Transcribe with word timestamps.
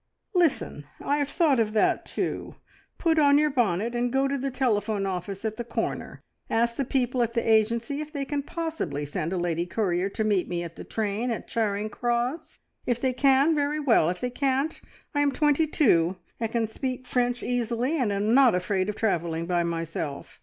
"Listen! 0.33 0.85
I 0.99 1.17
have 1.19 1.29
thought 1.29 1.59
of 1.59 1.73
that 1.73 2.07
too. 2.07 2.55
Put 2.97 3.19
on 3.19 3.37
your 3.37 3.51
bonnet 3.51 3.93
and 3.93 4.11
go 4.11 4.27
to 4.27 4.35
the 4.35 4.49
telephone 4.49 5.05
office 5.05 5.45
at 5.45 5.57
the 5.57 5.63
corner. 5.63 6.23
Ask 6.49 6.75
the 6.75 6.85
people 6.85 7.21
at 7.21 7.35
the 7.35 7.47
agency 7.47 8.01
if 8.01 8.11
they 8.11 8.25
can 8.25 8.41
possibly 8.41 9.05
send 9.05 9.31
a 9.31 9.37
lady 9.37 9.67
courier 9.67 10.09
to 10.09 10.23
meet 10.23 10.49
me 10.49 10.63
at 10.63 10.75
the 10.75 10.83
train 10.83 11.29
at 11.29 11.47
Charing 11.47 11.91
Cross. 11.91 12.57
If 12.87 12.99
they 12.99 13.13
can, 13.13 13.53
very 13.53 13.79
well! 13.79 14.09
If 14.09 14.21
they 14.21 14.31
can't, 14.31 14.81
I 15.13 15.21
am 15.21 15.31
twenty 15.31 15.67
two, 15.67 16.15
and 16.39 16.51
can 16.51 16.67
speak 16.67 17.05
French 17.05 17.43
easily, 17.43 17.99
and 18.01 18.11
am 18.11 18.33
not 18.33 18.55
afraid 18.55 18.89
of 18.89 18.95
travelling 18.95 19.45
by 19.45 19.61
myself. 19.61 20.39